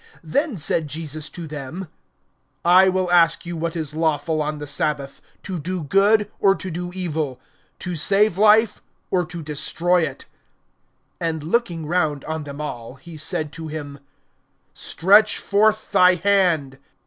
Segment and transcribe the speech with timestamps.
[0.25, 1.87] (9)Then said Jesus to them:
[2.65, 6.71] I will ask you what is lawful[6:9] on the sabbath, to do good, or to
[6.71, 7.39] do evil;
[7.77, 10.25] to save life, or to destroy it?
[11.21, 13.99] (10)And looking round on them all, he said to him:
[14.73, 16.79] Stretch forth thy hand.